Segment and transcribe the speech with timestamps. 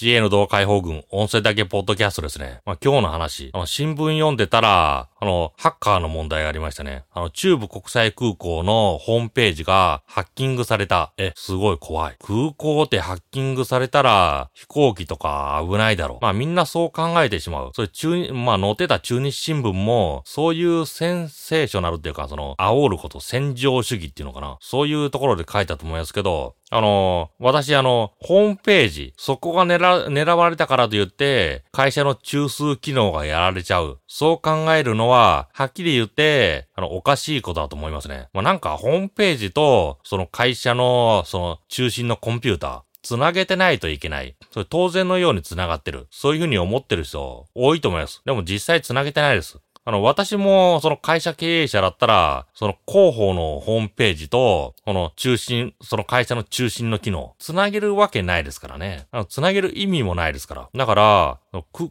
[0.00, 2.62] GA の同解放軍音声だけポッドキャストですね。
[2.64, 7.04] まあ、今日の話、あ、新聞読んでたら、あの、ハッカーの問題がありましたね。
[7.12, 11.12] あの、中部国際空港のホームページがハッキングされた。
[11.18, 12.16] え、すごい怖い。
[12.24, 16.18] 空港ってハッキングされたら、飛行機とか危ないだろう。
[16.22, 17.70] まあみんなそう考えてしまう。
[17.74, 24.56] それ中、まあ載ってた中日新聞も、そういうセンセーショナルっていうか、その、煽ること、戦場主義っていうのかな。
[24.60, 33.98] そういうところで書いたと思いますけど、あのー、私あの、ホームページ、そこが狙、狙われたからと言って、会社の中枢機能がやられちゃう。
[34.06, 38.28] そう考えるのは、ははっきり言って、あの、おかしいことだと思いますね。
[38.32, 44.36] まあ、なんか、ホームページと、その会社の、その、中心のコンピューター、つなげてないといけない。
[44.52, 46.06] それ当然のように繋がってる。
[46.10, 48.22] そういうふうに思ってる人多いと思います。
[48.24, 49.58] でも実際繋げてないです。
[49.90, 59.08] あの、私も、その会社経営者だったら、その広報のホームページと、この中心、その会社の中心の機能、つなげるわけないですからね。
[59.10, 60.68] あのつなげる意味もないですから。
[60.72, 61.38] だから、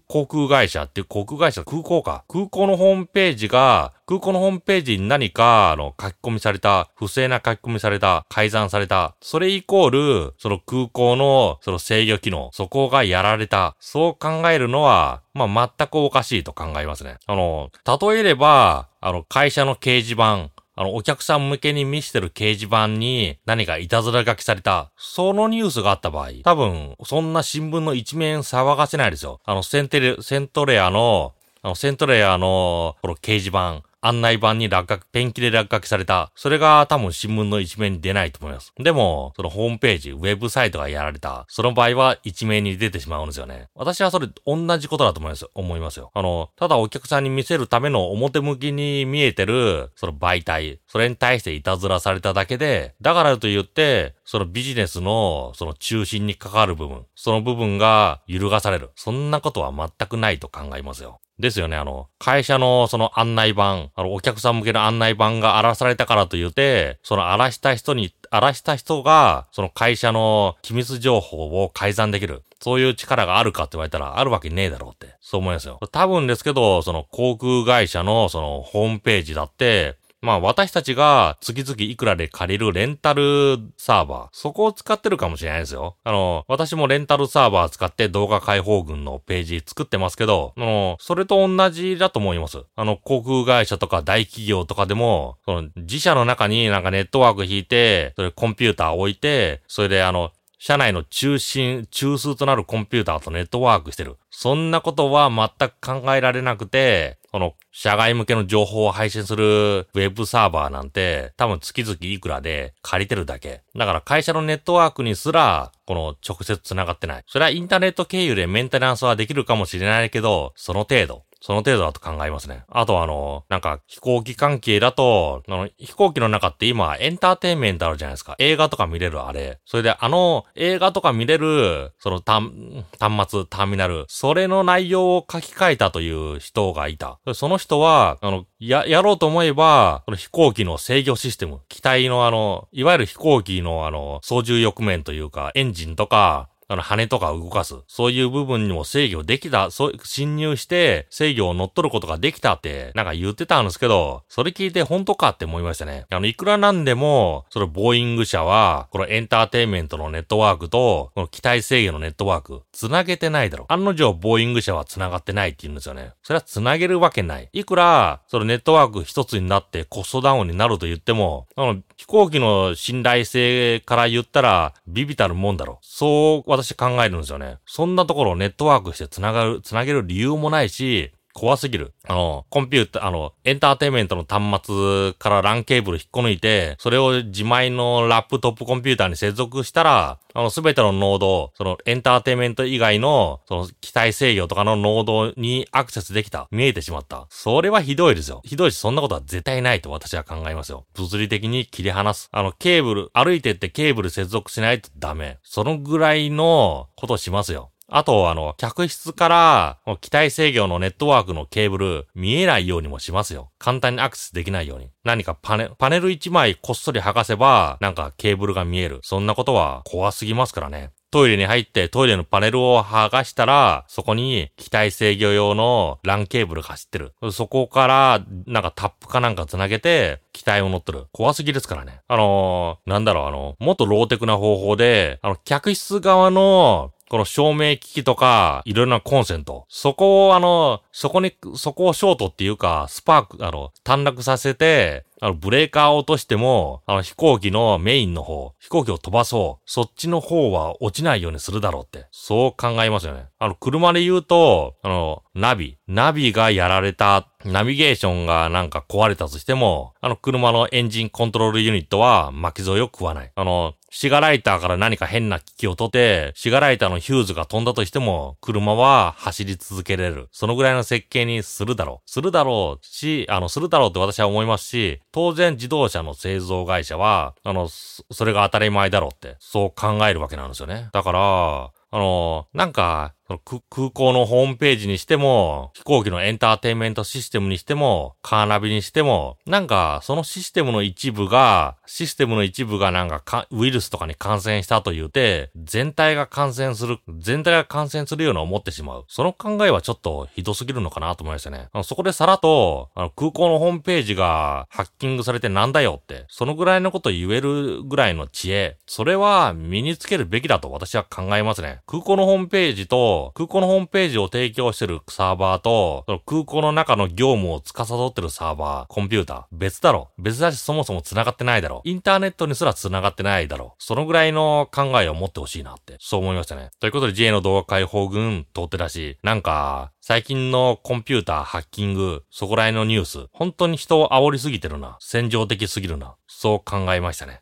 [0.07, 2.23] 航空会社っていう航空会社、空港か。
[2.29, 13.75] 空港のホームページが、空港のホームページに何か、あの、書き込みされた、不正な書き込みされた、改ざんされた、それイコール、その空港の、その制御機能、そこがやられた。
[13.79, 17.17] そう考えるのは、まあ、全くおかしいと考えますね。
[17.27, 29.39] あの、例えれば、あの、会社の掲示板、あの、お客さん向けに見せてる掲示板に何かいたずら書きされた、そのニュースがあった場合、多分、そんな新聞の一面騒がせないですよ。
[29.45, 36.31] あの、センテレ、セントレアの、あの、セントレアの、この掲示板、案内板に落書き、ペンキで落書きされた。
[36.35, 38.73] それが多分新聞の一面に出ないと思います。
[38.77, 41.45] でも、そのホームページ、ウェブサイトがやられた。
[41.49, 43.67] その場合は一面に出てしまうんですよね。
[43.75, 45.47] 私はそれ同じことだと思います。
[45.53, 46.11] 思いますよ。
[46.13, 58.91] あの、ただお客さんに見せるための表向きに見えてる、その媒体、それに対していたずらされただけで、だからと言って、そのビジネスの、その中心に関わる部分、その部分が揺るがされる。
[58.95, 61.19] そんなことは全くないと考えますよ。
[61.39, 61.77] ですよね。
[61.77, 72.43] あの、会社のその案内板、あの、お客さん向けの案内板が荒らされたからと言って、その荒らした人に、荒らした人が、その会社の機密情報を改ざんできる。
[72.61, 75.15] そういう力があるかって言われたら、あるわけねえだろうって。
[75.21, 75.79] そう思いますよ。
[75.93, 85.95] 多分ですけど、その航空会社のそのホームページだって、まあ私たちが月々いくらで借りるレンタルサーバー、そこを使ってるかもしれないですよ。
[86.03, 92.63] あの、私もレンタルサーバー使って動画解放群のページ作ってますけど、あの、それと同じだと思います。
[92.75, 100.31] あの、航空会社とか大企業とかでも、その自社の中になんかネットワーク引いて、それコンピューター置いて、それであの、
[100.61, 104.17] 社内の中心、中枢となるコンピューターとネットワークしてる。
[104.29, 113.61] そんなことは全く考えられなくて、この社外向けの情報を配信するウェブサーバーなんて多分月々いくらで借りてるだけ。
[113.73, 117.23] だから会社のネットワークにすらこの直接繋がってない。
[117.25, 121.23] それはインターネット経由でメンテナンスはできるかもしれないけど、その程度。
[121.41, 122.63] その程度だと考えますね。
[122.67, 128.35] あとあの、なんか飛行機関係だと、あの、飛行機の中って今エンターテインメントあるじゃないですか。
[128.39, 129.59] 映画とか見れるあれ。
[129.65, 134.05] それであの映画とか見れる、その端末、ターミナル。
[134.09, 137.19] それの内容を書き換えたという人がいた。
[137.33, 147.75] その人は、あの、や、やろうと思えば、その飛行機の制御システム、機体のあの、いわゆる飛行機のあの、操縦翼面というか、エンジンとか、あの、羽とか動かす。
[147.87, 156.05] そういう部分にも制御できた、そう、侵入して制御を乗っ取ることができたって、なんか言ってたんですけど、それ聞いて本当かって思いましたね。
[156.11, 163.65] あの、いくらなんでも、そのボーイング社は、このエンターテインメントのネットワークと、この機体制御のネットワーク、つなげてないだろ。
[163.67, 166.11] 案の定、ボーイング社はつながってないって言うんですよね。
[166.21, 167.49] それはつなげるわけない。
[167.51, 175.79] いくら、そのネットワーク一つになってコストダウンになると言っても、あの、飛行機の信頼性から言ったら、ビビたるもんだろ。
[175.81, 177.57] そう、私考えるんですよね。
[177.65, 181.93] そんなところをネットワークして繋がる、繋げる理由もないし、怖すぎる。
[182.05, 196.49] あの、コンピューター、あの、エンターテイメントの端末から LAN ケーブル引っこ抜いて、それを自前のラップトップコンピューターに接続したら、あの、すべてのノード、そのエンターテイメント以外の、その機体制御とかのノードにアクセスできた。
[196.51, 197.25] 見えてしまった。
[197.29, 198.41] それはひどいですよ。
[198.43, 200.85] ひどいし、そんなことは絶対ないと私は考えますよ。
[200.93, 202.27] 物理的に切り離す。
[202.33, 205.37] あの、ケーブル、歩いてってケーブル接続しないとダメ。
[205.43, 207.71] そのぐらいのことしますよ。
[207.91, 213.49] あと、あの、客室から、機体制御のネットワークのケーブル、見えないようにもしますよ。
[213.57, 214.89] 簡単にアクセスできないように。
[215.03, 218.99] 何かパネ、パネル1枚こっそり剥がせば、なんかケーブルが見える。
[219.01, 220.91] そんなことは怖すぎますからね。
[221.11, 227.13] トイレに入ってトイレのパネルを剥がしたら、そこに機体制御用の LAN ケーブルが走ってる。
[227.31, 231.07] そこから、なんかタップかなんか繋げて、機体を乗ってる。
[231.11, 232.01] 怖すぎですからね。
[232.07, 239.65] あのー、なんだろう、あの、もっとローテクな方法で、あの、客室側のこの照明機器とか、いろいろなコンセント。
[239.67, 249.63] そこをあの、そこに、そこをショートっていうか、スパーク、あの、短絡させて、あの、ブレーカーを落としても、あの、飛行機のメインの方、飛行機を飛ばそう。
[249.65, 252.07] そっちの方は落ちないようにするだろうって。
[252.11, 253.27] そう考えますよね。
[253.37, 255.77] あの、車で言うと、あの、ナビ。
[255.87, 263.31] ナビがやられた、ナビゲーションがなんか壊れたとしても、あの車のエンジンコントロールユニットは巻き添えを食わない。
[263.33, 270.27] あの、シガライターから何か変な機器を取って、シガライターのヒューズが飛んだとしても、車は走り続けれる。
[270.31, 272.09] そのぐらいの設計にするだろう。
[272.11, 280.89] するだろうし、あの、するだろうって私は思いますし、当然自動車の製造会社は、あの、それが当たり前だろうって、そう考えるわけなんですよね。
[280.93, 299.05] だから、あの、なんか、空港のホームページにしても、飛行機のエンターテインメントシステムにしても、カーナビにしても、なんか、そのシステムの一部が、システムの一部がなんかウイルスとかに感染したと言うて、全体が感染する、全体が感染するような思ってしまう。
[299.07, 301.67] その考えはちょっとひどすぎるのかなと思いましたね。
[301.83, 311.81] そこでさらと、あの空港のホームページがハッキングされてなんだよって、そのぐらいのこと言えるぐらいの知恵、それは身につけるべきだと私は考えますね。
[311.85, 320.09] 空港のホームページと、空港のホームページを提供してるサーバーと、その空港の中の業務を司ってるサーバー、コンピューター、別だろ。
[320.17, 321.81] 別だしそもそも繋がってないだろ。
[321.83, 323.75] インターネットにすら繋がってないだろ。
[323.79, 326.69] そのぐらいの考えを持ってほしいなって、そう思いましたね。
[326.79, 334.97] ということで J の動画解放軍通ってたし、なんか、最近のコンピューターハッキング、そこら辺のニュース、本当に人を煽りすぎてるな。
[334.99, 336.15] 戦場的すぎるな。
[336.25, 337.37] そう考えましたね。